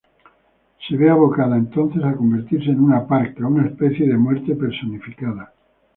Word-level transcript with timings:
Se 0.87 0.97
ve 0.97 1.11
abocada 1.11 1.55
entonces 1.55 2.03
a 2.03 2.15
convertirse 2.15 2.71
en 2.71 2.79
una 2.79 3.05
"parca", 3.05 3.45
una 3.45 3.67
especie 3.67 4.07
de 4.07 4.17
muerte 4.17 4.55
personificada. 4.55 5.53